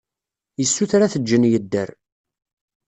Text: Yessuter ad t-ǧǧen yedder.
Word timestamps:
Yessuter 0.61 1.01
ad 1.01 1.11
t-ǧǧen 1.13 1.47
yedder. 1.51 1.89